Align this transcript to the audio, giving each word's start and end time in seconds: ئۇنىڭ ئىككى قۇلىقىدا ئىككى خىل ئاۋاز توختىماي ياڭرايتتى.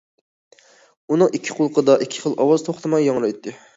ئۇنىڭ 1.11 1.29
ئىككى 1.37 1.57
قۇلىقىدا 1.59 1.99
ئىككى 2.07 2.25
خىل 2.25 2.37
ئاۋاز 2.47 2.67
توختىماي 2.71 3.07
ياڭرايتتى. 3.11 3.55